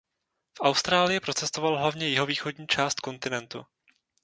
[0.57, 3.65] V Austrálii procestoval hlavně jihovýchodní část kontinentu.